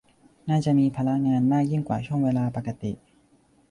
[0.49, 2.91] น่าจะมีภาระงานมากยิ่งกว่าช่วงเวลาปกติ